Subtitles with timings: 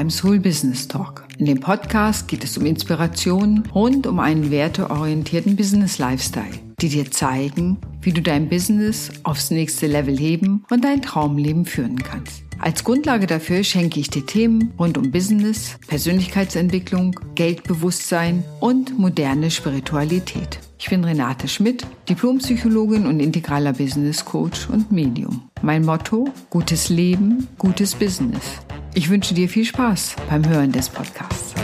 [0.00, 1.24] beim Soul Business Talk.
[1.36, 7.10] In dem Podcast geht es um Inspiration rund um einen werteorientierten Business Lifestyle, die dir
[7.10, 12.44] zeigen, wie du dein Business aufs nächste Level heben und dein Traumleben führen kannst.
[12.58, 20.60] Als Grundlage dafür schenke ich dir Themen rund um Business, Persönlichkeitsentwicklung, Geldbewusstsein und moderne Spiritualität.
[20.78, 25.42] Ich bin Renate Schmidt, Diplompsychologin und integraler Business Coach und Medium.
[25.60, 28.62] Mein Motto, gutes Leben, gutes Business.
[28.92, 31.54] Ich wünsche dir viel Spaß beim Hören des Podcasts.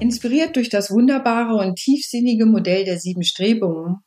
[0.00, 3.98] Inspiriert durch das wunderbare und tiefsinnige Modell der sieben Strebungen,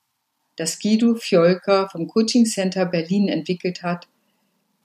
[0.56, 4.08] das Guido Fjolker vom Coaching Center Berlin entwickelt hat,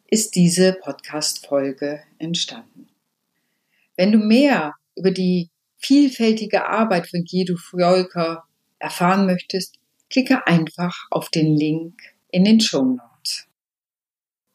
[0.08, 2.88] ist diese Podcast-Folge entstanden.
[3.96, 8.44] Wenn du mehr über die vielfältige Arbeit von Guido Fjolker
[8.78, 9.78] erfahren möchtest,
[10.12, 11.94] klicke einfach auf den Link
[12.30, 13.48] in den Show Notes.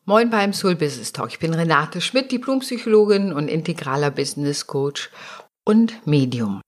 [0.06, 1.30] Moin beim Soul Business Talk.
[1.32, 5.10] Ich bin Renate Schmidt, Diplompsychologin und integraler Business Coach
[5.66, 6.62] und Medium.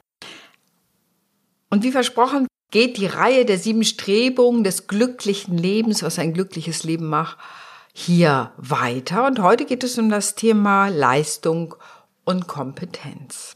[1.69, 6.83] Und wie versprochen geht die Reihe der sieben Strebungen des glücklichen Lebens, was ein glückliches
[6.83, 7.37] Leben macht,
[7.93, 9.27] hier weiter.
[9.27, 11.75] Und heute geht es um das Thema Leistung
[12.25, 13.53] und Kompetenz.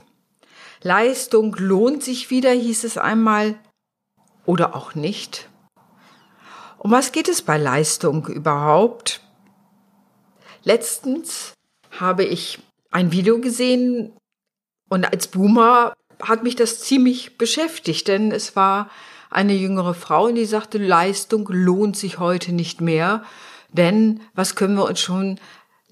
[0.81, 3.55] Leistung lohnt sich wieder, hieß es einmal
[4.45, 5.49] oder auch nicht.
[6.77, 9.22] Um was geht es bei Leistung überhaupt?
[10.63, 11.53] Letztens
[11.91, 12.59] habe ich
[12.91, 14.14] ein Video gesehen
[14.89, 18.89] und als Boomer hat mich das ziemlich beschäftigt, denn es war
[19.30, 23.23] eine jüngere Frau die sagte, Leistung lohnt sich heute nicht mehr,
[23.69, 25.39] denn was können wir uns schon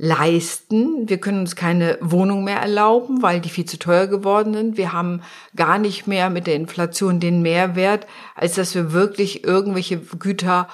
[0.03, 1.07] leisten.
[1.07, 4.75] Wir können uns keine Wohnung mehr erlauben, weil die viel zu teuer geworden sind.
[4.75, 5.21] Wir haben
[5.55, 10.67] gar nicht mehr mit der Inflation den Mehrwert, als dass wir wirklich irgendwelche Güter,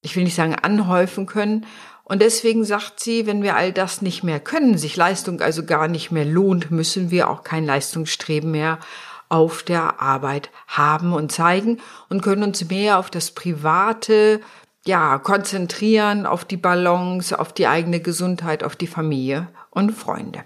[0.00, 1.66] ich will nicht sagen anhäufen können.
[2.04, 5.86] Und deswegen sagt sie, wenn wir all das nicht mehr können, sich Leistung also gar
[5.86, 8.78] nicht mehr lohnt, müssen wir auch kein Leistungsstreben mehr
[9.28, 11.78] auf der Arbeit haben und zeigen
[12.08, 14.40] und können uns mehr auf das private,
[14.86, 20.44] ja, konzentrieren auf die Balance, auf die eigene Gesundheit, auf die Familie und Freunde.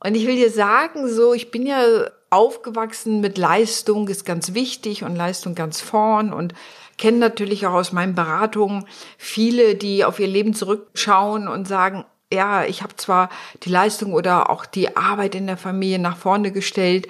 [0.00, 1.82] Und ich will dir sagen, so, ich bin ja
[2.30, 6.52] aufgewachsen mit Leistung ist ganz wichtig und Leistung ganz vorn und
[6.98, 8.86] kenne natürlich auch aus meinen Beratungen
[9.18, 13.30] viele, die auf ihr Leben zurückschauen und sagen, ja, ich habe zwar
[13.62, 17.06] die Leistung oder auch die Arbeit in der Familie nach vorne gestellt,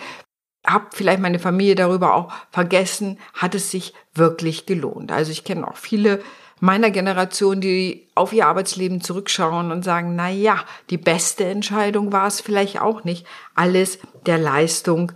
[0.66, 5.12] habe vielleicht meine Familie darüber auch vergessen, hat es sich wirklich gelohnt.
[5.12, 6.22] Also ich kenne auch viele
[6.60, 12.26] meiner Generation, die auf ihr Arbeitsleben zurückschauen und sagen, na ja, die beste Entscheidung war
[12.26, 15.12] es vielleicht auch nicht, alles der Leistung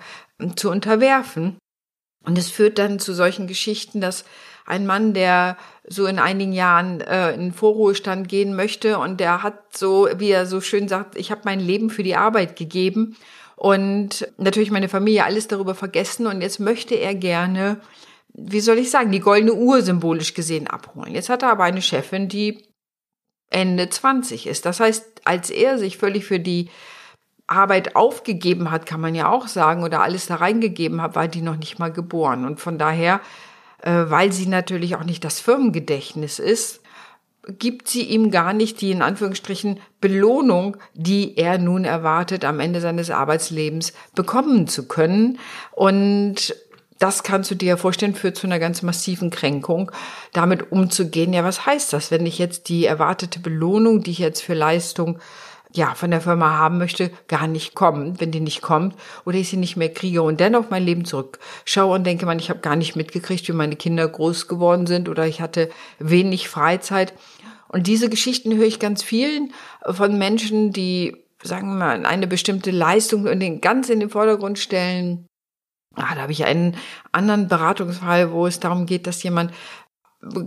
[0.57, 1.57] zu unterwerfen.
[2.25, 4.25] Und es führt dann zu solchen Geschichten, dass
[4.67, 9.75] ein Mann, der so in einigen Jahren äh, in Vorruhestand gehen möchte und der hat
[9.75, 13.17] so, wie er so schön sagt, ich habe mein Leben für die Arbeit gegeben
[13.59, 17.81] und natürlich meine Familie alles darüber vergessen und jetzt möchte er gerne,
[18.33, 21.13] wie soll ich sagen, die goldene Uhr symbolisch gesehen abholen.
[21.13, 22.65] Jetzt hat er aber eine Chefin, die
[23.51, 24.65] Ende 20 ist.
[24.65, 26.71] Das heißt, als er sich völlig für die
[27.49, 31.43] Arbeit aufgegeben hat, kann man ja auch sagen, oder alles da reingegeben hat, war die
[31.43, 32.45] noch nicht mal geboren.
[32.45, 33.21] Und von daher,
[33.83, 36.81] äh, weil sie natürlich auch nicht das Firmengedächtnis ist,
[37.49, 42.81] gibt sie ihm gar nicht die in Anführungsstrichen Belohnung, die er nun erwartet, am Ende
[42.81, 45.39] seines Arbeitslebens bekommen zu können.
[45.73, 46.55] Und
[46.99, 49.91] das kannst du dir vorstellen, führt zu einer ganz massiven Kränkung,
[50.33, 51.33] damit umzugehen.
[51.33, 55.19] Ja, was heißt das, wenn ich jetzt die erwartete Belohnung, die ich jetzt für Leistung
[55.73, 58.95] ja, von der Firma haben möchte, gar nicht kommen, wenn die nicht kommt
[59.27, 62.49] oder ich sie nicht mehr kriege und dennoch mein Leben zurückschaue und denke man, ich
[62.49, 67.13] habe gar nicht mitgekriegt, wie meine Kinder groß geworden sind oder ich hatte wenig Freizeit
[67.69, 69.53] und diese Geschichten höre ich ganz vielen
[69.89, 74.59] von Menschen, die, sagen wir mal, eine bestimmte Leistung in den, ganz in den Vordergrund
[74.59, 75.27] stellen.
[75.95, 76.77] Ah, da habe ich einen
[77.12, 79.53] anderen Beratungsfall, wo es darum geht, dass jemand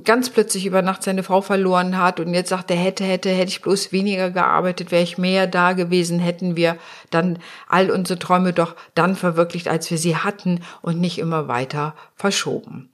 [0.04, 3.52] ganz plötzlich über Nacht seine Frau verloren hat und jetzt sagt er, hätte, hätte, hätte
[3.52, 6.78] ich bloß weniger gearbeitet, wäre ich mehr da gewesen, hätten wir
[7.10, 7.40] dann
[7.70, 12.91] all unsere Träume doch dann verwirklicht, als wir sie hatten und nicht immer weiter verschoben.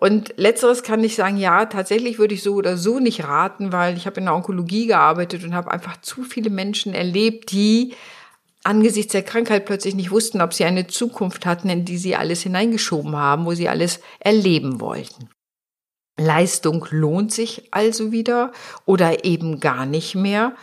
[0.00, 3.98] Und letzteres kann ich sagen, ja, tatsächlich würde ich so oder so nicht raten, weil
[3.98, 7.92] ich habe in der Onkologie gearbeitet und habe einfach zu viele Menschen erlebt, die
[8.64, 12.40] angesichts der Krankheit plötzlich nicht wussten, ob sie eine Zukunft hatten, in die sie alles
[12.40, 15.28] hineingeschoben haben, wo sie alles erleben wollten.
[16.18, 18.52] Leistung lohnt sich also wieder
[18.86, 20.54] oder eben gar nicht mehr.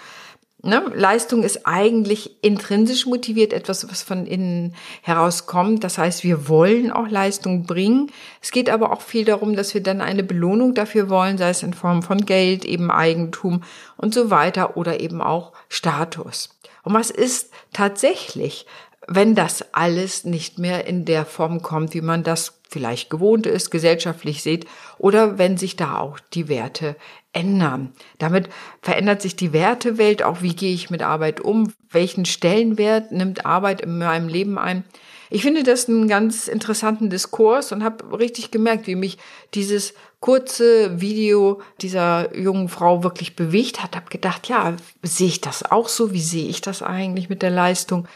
[0.63, 0.91] Ne?
[0.95, 4.73] Leistung ist eigentlich intrinsisch motiviert, etwas, was von innen
[5.03, 5.83] herauskommt.
[5.83, 8.11] Das heißt, wir wollen auch Leistung bringen.
[8.41, 11.61] Es geht aber auch viel darum, dass wir dann eine Belohnung dafür wollen, sei es
[11.61, 13.63] in Form von Geld, eben Eigentum
[13.97, 16.57] und so weiter oder eben auch Status.
[16.81, 18.65] Und was ist tatsächlich,
[19.07, 23.69] wenn das alles nicht mehr in der Form kommt, wie man das vielleicht gewohnt ist,
[23.69, 24.65] gesellschaftlich sieht,
[24.97, 26.95] oder wenn sich da auch die Werte
[27.37, 27.93] ändern.
[28.17, 28.49] Damit
[28.81, 33.81] verändert sich die Wertewelt, auch wie gehe ich mit Arbeit um, welchen Stellenwert nimmt Arbeit
[33.81, 34.83] in meinem Leben ein.
[35.29, 39.17] Ich finde das einen ganz interessanten Diskurs und habe richtig gemerkt, wie mich
[39.53, 43.95] dieses kurze Video dieser jungen Frau wirklich bewegt hat.
[43.95, 46.13] Habe gedacht, ja, sehe ich das auch so?
[46.13, 48.07] Wie sehe ich das eigentlich mit der Leistung?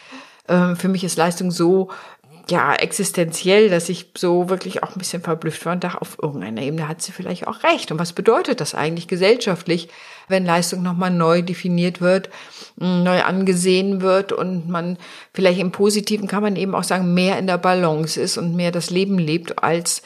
[0.48, 1.90] Ähm, für mich ist Leistung so
[2.52, 6.62] ja, existenziell, dass ich so wirklich auch ein bisschen verblüfft war und dachte, auf irgendeiner
[6.62, 7.92] Ebene hat sie vielleicht auch recht.
[7.92, 9.88] Und was bedeutet das eigentlich gesellschaftlich,
[10.28, 12.30] wenn Leistung nochmal neu definiert wird,
[12.76, 14.98] neu angesehen wird und man
[15.34, 18.72] vielleicht im Positiven kann man eben auch sagen, mehr in der Balance ist und mehr
[18.72, 20.02] das Leben lebt als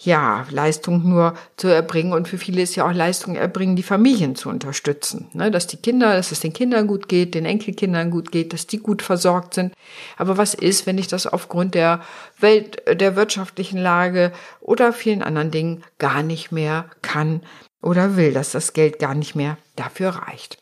[0.00, 2.12] ja, Leistung nur zu erbringen.
[2.12, 5.28] Und für viele ist ja auch Leistung erbringen, die Familien zu unterstützen.
[5.32, 5.50] Ne?
[5.50, 8.78] Dass die Kinder, dass es den Kindern gut geht, den Enkelkindern gut geht, dass die
[8.78, 9.72] gut versorgt sind.
[10.16, 12.02] Aber was ist, wenn ich das aufgrund der
[12.38, 17.40] Welt, der wirtschaftlichen Lage oder vielen anderen Dingen gar nicht mehr kann
[17.82, 20.58] oder will, dass das Geld gar nicht mehr dafür reicht?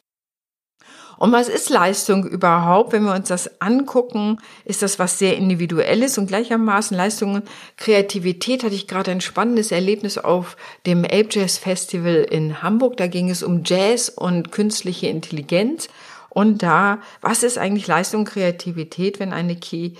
[1.18, 2.92] Und was ist Leistung überhaupt?
[2.92, 7.42] Wenn wir uns das angucken, ist das was sehr individuelles und gleichermaßen Leistungen,
[7.76, 10.56] Kreativität hatte ich gerade ein spannendes Erlebnis auf
[10.86, 12.96] dem Ape Jazz Festival in Hamburg.
[12.96, 15.88] Da ging es um Jazz und künstliche Intelligenz.
[16.30, 19.96] Und da, was ist eigentlich Leistung, Kreativität, wenn eine KI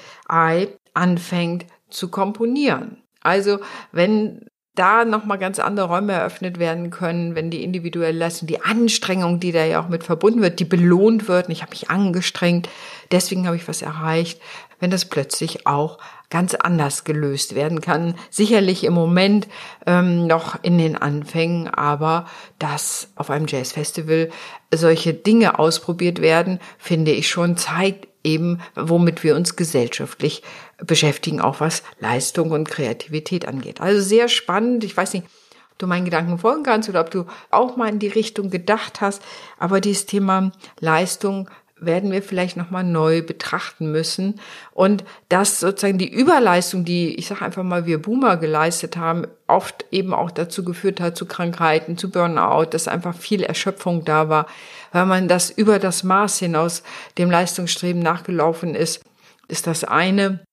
[0.94, 3.02] anfängt zu komponieren?
[3.20, 3.60] Also,
[3.92, 9.38] wenn da nochmal ganz andere Räume eröffnet werden können, wenn die individuelle Leistung, die Anstrengung,
[9.38, 11.46] die da ja auch mit verbunden wird, die belohnt wird.
[11.46, 12.68] Und ich habe mich angestrengt,
[13.12, 14.40] deswegen habe ich was erreicht,
[14.84, 15.96] wenn das plötzlich auch
[16.28, 18.16] ganz anders gelöst werden kann.
[18.28, 19.48] Sicherlich im Moment
[19.86, 22.26] ähm, noch in den Anfängen, aber
[22.58, 24.28] dass auf einem Jazzfestival
[24.74, 30.42] solche Dinge ausprobiert werden, finde ich schon, zeigt eben, womit wir uns gesellschaftlich
[30.76, 33.80] beschäftigen, auch was Leistung und Kreativität angeht.
[33.80, 34.84] Also sehr spannend.
[34.84, 35.24] Ich weiß nicht,
[35.72, 39.00] ob du meinen Gedanken folgen kannst oder ob du auch mal in die Richtung gedacht
[39.00, 39.22] hast.
[39.58, 41.48] Aber dieses Thema Leistung
[41.80, 44.40] werden wir vielleicht nochmal neu betrachten müssen.
[44.72, 49.84] Und dass sozusagen die Überleistung, die, ich sage einfach mal, wir Boomer geleistet haben, oft
[49.90, 54.46] eben auch dazu geführt hat, zu Krankheiten, zu Burnout, dass einfach viel Erschöpfung da war,
[54.92, 56.82] weil man das über das Maß hinaus
[57.18, 59.02] dem Leistungsstreben nachgelaufen ist,
[59.48, 60.44] ist das eine.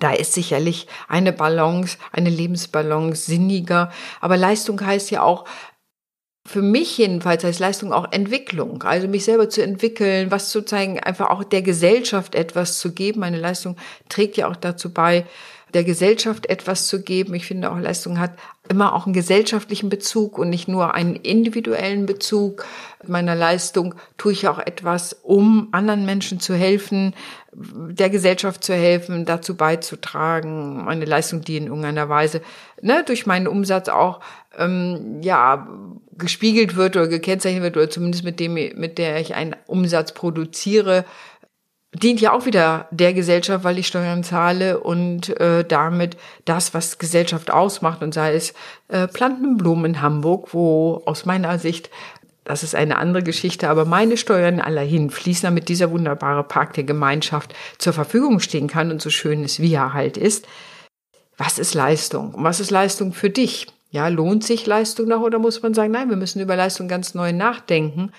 [0.00, 3.92] Da ist sicherlich eine Balance, eine Lebensbalance sinniger.
[4.20, 5.44] Aber Leistung heißt ja auch,
[6.46, 11.00] für mich jedenfalls heißt Leistung auch Entwicklung, also mich selber zu entwickeln, was zu zeigen,
[11.00, 13.20] einfach auch der Gesellschaft etwas zu geben.
[13.20, 13.76] Meine Leistung
[14.08, 15.24] trägt ja auch dazu bei,
[15.74, 17.34] der Gesellschaft etwas zu geben.
[17.34, 18.32] Ich finde auch Leistung hat
[18.68, 22.64] immer auch einen gesellschaftlichen Bezug und nicht nur einen individuellen Bezug.
[23.06, 27.14] Meiner Leistung tue ich auch etwas, um anderen Menschen zu helfen,
[27.52, 32.40] der Gesellschaft zu helfen, dazu beizutragen, meine Leistung, die in irgendeiner Weise
[32.80, 34.20] ne, durch meinen Umsatz auch
[34.56, 35.68] ähm, ja
[36.18, 41.04] gespiegelt wird oder gekennzeichnet wird oder zumindest mit dem mit der ich einen Umsatz produziere,
[41.92, 46.98] dient ja auch wieder der Gesellschaft, weil ich Steuern zahle und äh, damit das, was
[46.98, 48.54] Gesellschaft ausmacht und sei es
[48.88, 51.90] äh, Plantenblumen in Hamburg, wo aus meiner Sicht
[52.44, 56.84] das ist eine andere Geschichte, aber meine Steuern allerhin fließen, damit dieser wunderbare Park der
[56.84, 60.46] Gemeinschaft zur Verfügung stehen kann und so schön ist, wie er halt ist.
[61.38, 62.34] Was ist Leistung?
[62.34, 63.66] Und was ist Leistung für dich?
[63.94, 67.14] Ja, lohnt sich Leistung noch oder muss man sagen, nein, wir müssen über Leistung ganz
[67.14, 68.10] neu nachdenken.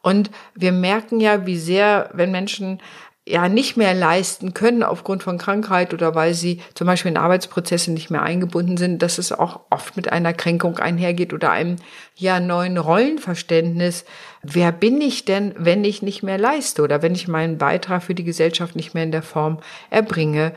[0.00, 2.80] Und wir merken ja, wie sehr, wenn Menschen
[3.26, 7.92] ja nicht mehr leisten können aufgrund von Krankheit oder weil sie zum Beispiel in Arbeitsprozesse
[7.92, 11.76] nicht mehr eingebunden sind, dass es auch oft mit einer Kränkung einhergeht oder einem
[12.16, 14.06] ja neuen Rollenverständnis.
[14.42, 18.14] Wer bin ich denn, wenn ich nicht mehr leiste oder wenn ich meinen Beitrag für
[18.14, 19.58] die Gesellschaft nicht mehr in der Form
[19.90, 20.54] erbringe,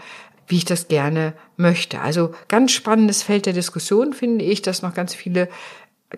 [0.52, 2.02] wie ich das gerne möchte.
[2.02, 5.48] Also ganz spannendes Feld der Diskussion finde ich, dass noch ganz viele,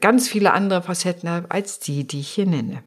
[0.01, 2.83] ganz viele andere Facetten hat als die, die ich hier nenne.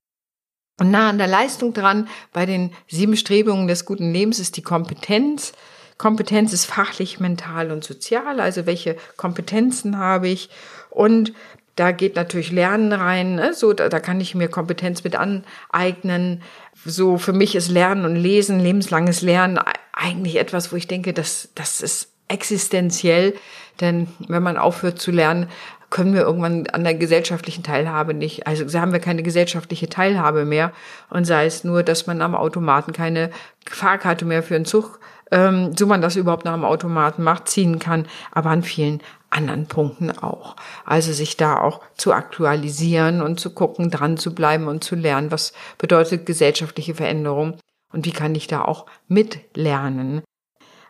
[0.79, 4.63] Und nah an der Leistung dran bei den sieben Strebungen des guten Lebens ist die
[4.63, 5.53] Kompetenz.
[5.97, 8.41] Kompetenz ist fachlich, mental und sozial.
[8.41, 10.51] Also welche Kompetenzen habe ich?
[10.91, 11.33] Und
[11.77, 13.37] da geht natürlich Lernen rein.
[13.37, 13.55] Ne?
[13.55, 16.43] So, da, da kann ich mir Kompetenz mit aneignen.
[16.85, 19.61] So für mich ist Lernen und Lesen, lebenslanges Lernen
[19.93, 23.35] eigentlich etwas, wo ich denke, das, das ist existenziell.
[23.81, 25.49] Denn wenn man aufhört zu lernen,
[25.91, 30.73] können wir irgendwann an der gesellschaftlichen Teilhabe nicht, also haben wir keine gesellschaftliche Teilhabe mehr
[31.11, 33.31] und sei es nur, dass man am Automaten keine
[33.69, 34.99] Fahrkarte mehr für einen Zug,
[35.31, 39.67] ähm, so man das überhaupt nach dem Automaten macht, ziehen kann, aber an vielen anderen
[39.67, 40.57] Punkten auch.
[40.85, 45.31] Also sich da auch zu aktualisieren und zu gucken, dran zu bleiben und zu lernen,
[45.31, 47.59] was bedeutet gesellschaftliche Veränderung
[47.93, 50.23] und wie kann ich da auch mitlernen.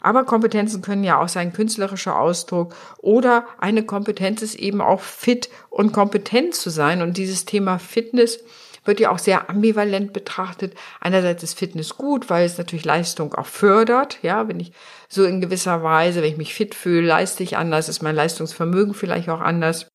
[0.00, 5.49] Aber Kompetenzen können ja auch sein künstlerischer Ausdruck oder eine Kompetenz ist eben auch fit
[5.69, 7.02] und kompetent zu sein.
[7.02, 8.38] Und dieses Thema Fitness
[8.87, 10.75] wird ja auch sehr ambivalent betrachtet.
[11.00, 14.19] Einerseits ist Fitness gut, weil es natürlich Leistung auch fördert.
[14.23, 14.73] Ja, wenn ich
[15.09, 18.95] so in gewisser Weise, wenn ich mich fit fühle, leiste ich anders, ist mein Leistungsvermögen
[18.95, 19.88] vielleicht auch anders.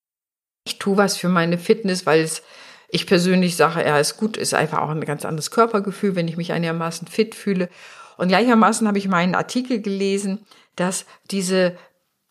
[0.65, 2.43] Ich tue was für meine Fitness, weil es
[2.93, 6.35] ich persönlich sage, ja, ist gut, ist einfach auch ein ganz anderes Körpergefühl, wenn ich
[6.35, 7.69] mich einigermaßen fit fühle.
[8.17, 10.45] Und gleichermaßen habe ich meinen Artikel gelesen,
[10.75, 11.77] dass diese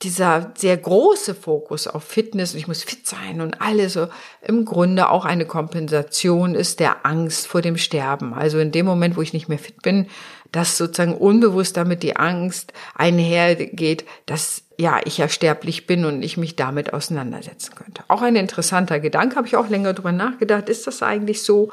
[0.02, 4.08] dieser sehr große Fokus auf Fitness, ich muss fit sein und alles so,
[4.40, 8.32] im Grunde auch eine Kompensation ist der Angst vor dem Sterben.
[8.32, 10.06] Also in dem Moment, wo ich nicht mehr fit bin,
[10.52, 16.38] dass sozusagen unbewusst damit die Angst einhergeht, dass ja, ich ja sterblich bin und ich
[16.38, 18.02] mich damit auseinandersetzen könnte.
[18.08, 21.70] Auch ein interessanter Gedanke, habe ich auch länger drüber nachgedacht, ist das eigentlich so?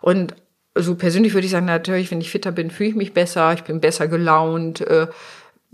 [0.00, 0.34] Und
[0.74, 3.64] so persönlich würde ich sagen, natürlich, wenn ich fitter bin, fühle ich mich besser, ich
[3.64, 5.06] bin besser gelaunt, äh,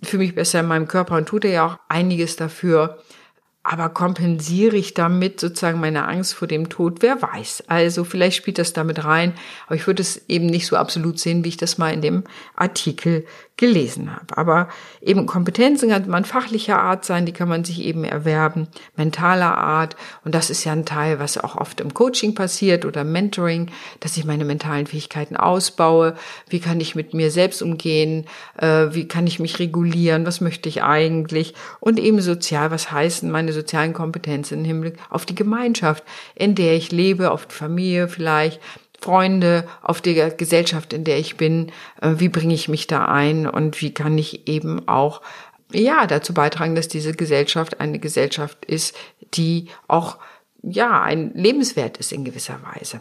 [0.08, 2.98] fühle mich besser in meinem Körper und tut ja auch einiges dafür.
[3.64, 6.96] Aber kompensiere ich damit sozusagen meine Angst vor dem Tod?
[7.00, 7.64] Wer weiß.
[7.68, 9.34] Also vielleicht spielt das damit rein,
[9.66, 12.24] aber ich würde es eben nicht so absolut sehen, wie ich das mal in dem
[12.56, 13.24] Artikel
[13.62, 14.36] gelesen habe.
[14.36, 14.68] Aber
[15.00, 18.66] eben Kompetenzen kann man fachlicher Art sein, die kann man sich eben erwerben,
[18.96, 19.94] mentaler Art.
[20.24, 24.16] Und das ist ja ein Teil, was auch oft im Coaching passiert oder Mentoring, dass
[24.16, 26.16] ich meine mentalen Fähigkeiten ausbaue.
[26.48, 28.26] Wie kann ich mit mir selbst umgehen?
[28.58, 30.26] Äh, wie kann ich mich regulieren?
[30.26, 31.54] Was möchte ich eigentlich?
[31.78, 36.04] Und eben sozial, was heißen meine sozialen Kompetenzen im Hinblick auf die Gemeinschaft,
[36.34, 38.60] in der ich lebe, auf die Familie vielleicht,
[39.00, 43.48] Freunde, auf der Gesellschaft, in der ich bin, äh, wie bringe ich mich da ein
[43.48, 45.22] und wie kann ich eben auch
[45.72, 48.96] ja dazu beitragen, dass diese Gesellschaft eine Gesellschaft ist,
[49.34, 50.18] die auch
[50.62, 53.00] ja ein lebenswert ist in gewisser Weise.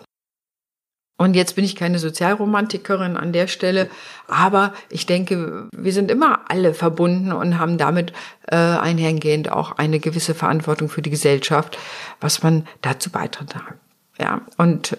[1.22, 3.92] Und jetzt bin ich keine Sozialromantikerin an der Stelle,
[4.28, 8.12] aber ich denke, wir sind immer alle verbunden und haben damit
[8.48, 11.78] äh, einhergehend auch eine gewisse Verantwortung für die Gesellschaft,
[12.22, 13.80] was man dazu beitragen.
[14.18, 14.98] Ja, und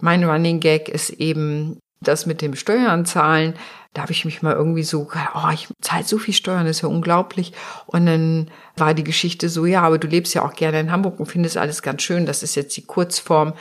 [0.00, 3.52] mein Running Gag ist eben das mit dem Steuern zahlen.
[3.92, 6.82] Da habe ich mich mal irgendwie so, oh, ich zahle so viel Steuern, das ist
[6.84, 7.52] ja unglaublich.
[7.84, 11.20] Und dann war die Geschichte so, ja, aber du lebst ja auch gerne in Hamburg
[11.20, 12.24] und findest alles ganz schön.
[12.24, 13.52] Das ist jetzt die Kurzform.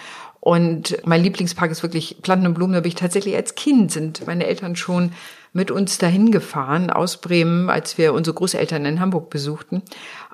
[0.41, 2.74] Und mein Lieblingspark ist wirklich Planten und Blumen.
[2.74, 5.12] Da bin ich tatsächlich als Kind, sind meine Eltern schon
[5.51, 9.81] mit uns dahin gefahren aus Bremen, als wir unsere Großeltern in Hamburg besuchten.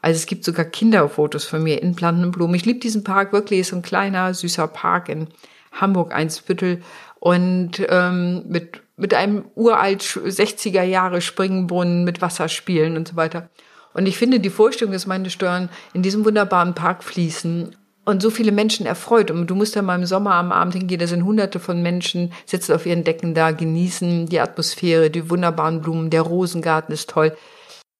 [0.01, 2.55] Also es gibt sogar Kinderfotos von mir in Planten und Blumen.
[2.55, 5.27] Ich liebe diesen Park wirklich, ist so ein kleiner, süßer Park in
[5.71, 6.81] Hamburg-Einsbüttel
[7.19, 13.49] und ähm, mit, mit einem uralt 60er Jahre Springbrunnen mit Wasserspielen und so weiter.
[13.93, 18.29] Und ich finde die Vorstellung, dass meine Steuern in diesem wunderbaren Park fließen und so
[18.29, 19.31] viele Menschen erfreut.
[19.31, 22.31] Und du musst ja mal im Sommer am Abend hingehen, da sind hunderte von Menschen,
[22.45, 27.35] sitzen auf ihren Decken da, genießen die Atmosphäre, die wunderbaren Blumen, der Rosengarten ist toll.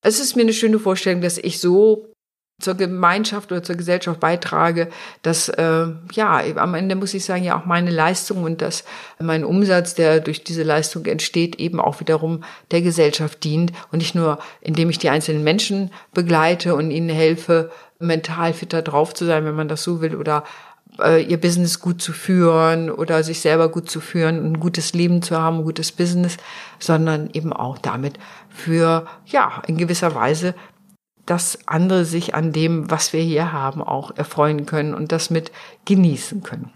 [0.02, 2.14] Es ist mir eine schöne Vorstellung, dass ich so
[2.60, 4.88] zur Gemeinschaft oder zur Gesellschaft beitrage,
[5.24, 8.86] dass äh, ja am Ende muss ich sagen ja auch meine Leistung und dass
[9.20, 14.16] mein Umsatz, der durch diese Leistung entsteht, eben auch wiederum der Gesellschaft dient und nicht
[14.16, 19.44] nur indem ich die einzelnen Menschen begleite und ihnen helfe, mental fitter drauf zu sein,
[19.46, 20.46] wenn man das so will, oder
[21.00, 25.22] äh, ihr Business gut zu führen oder sich selber gut zu führen, ein gutes Leben
[25.22, 26.38] zu haben, ein gutes Business,
[26.80, 28.18] sondern eben auch damit
[28.50, 30.56] für ja in gewisser Weise
[31.26, 35.52] dass andere sich an dem, was wir hier haben, auch erfreuen können und das mit
[35.86, 36.72] genießen können.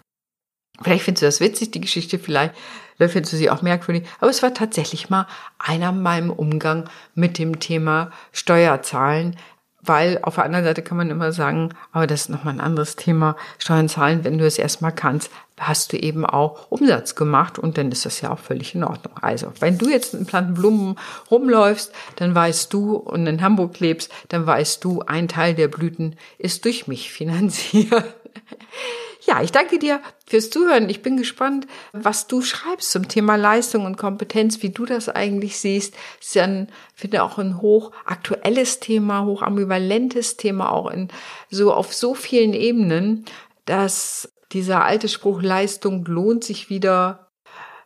[0.82, 2.54] Vielleicht findest du das witzig, die Geschichte, vielleicht
[2.98, 5.28] findest du sie auch merkwürdig, aber es war tatsächlich mal
[5.58, 9.36] einer meinem Umgang mit dem Thema Steuerzahlen,
[9.82, 12.96] weil auf der anderen Seite kann man immer sagen, aber das ist nochmal ein anderes
[12.96, 17.78] Thema, Steuern zahlen, wenn du es erstmal kannst, hast du eben auch Umsatz gemacht und
[17.78, 19.14] dann ist das ja auch völlig in Ordnung.
[19.22, 20.98] Also, wenn du jetzt in Plantenblumen
[21.30, 26.16] rumläufst, dann weißt du und in Hamburg lebst, dann weißt du, ein Teil der Blüten
[26.38, 28.16] ist durch mich finanziert.
[29.30, 30.90] Ja, ich danke dir fürs Zuhören.
[30.90, 35.60] Ich bin gespannt, was du schreibst zum Thema Leistung und Kompetenz, wie du das eigentlich
[35.60, 35.94] siehst.
[36.18, 41.10] Das ist ja ein, finde auch ein hochaktuelles Thema, hochambivalentes Thema, auch in
[41.52, 43.26] so auf so vielen Ebenen,
[43.66, 47.29] dass dieser alte Spruch Leistung lohnt sich wieder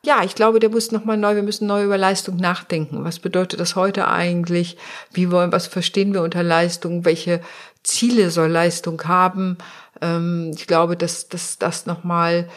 [0.06, 3.06] ja, ich glaube, der muss nochmal neu, wir müssen neu über Leistung nachdenken.
[3.06, 4.78] Was bedeutet das heute eigentlich?
[5.14, 7.06] Wie wollen, was verstehen wir unter Leistung?
[7.06, 7.40] Welche
[7.84, 9.58] Ziele soll Leistung haben?
[10.02, 12.50] Ähm, ich glaube, dass, dass das nochmal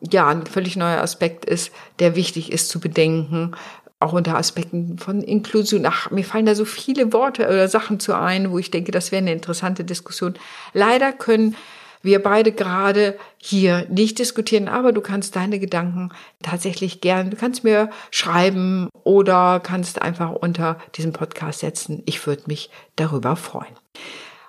[0.00, 3.56] ja, ein völlig neuer Aspekt ist, der wichtig ist zu bedenken,
[3.98, 5.84] auch unter Aspekten von Inklusion.
[5.84, 9.10] Ach, mir fallen da so viele Worte oder Sachen zu ein, wo ich denke, das
[9.10, 10.34] wäre eine interessante Diskussion.
[10.72, 11.56] Leider können
[12.02, 16.10] wir beide gerade hier nicht diskutieren, aber du kannst deine Gedanken
[16.42, 22.02] tatsächlich gern, du kannst mir schreiben oder kannst einfach unter diesem Podcast setzen.
[22.06, 23.74] Ich würde mich darüber freuen.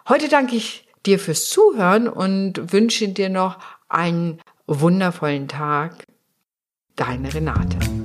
[0.08, 6.04] Heute danke ich dir fürs Zuhören und wünsche dir noch einen wundervollen Tag.
[6.96, 7.99] Deine Renate.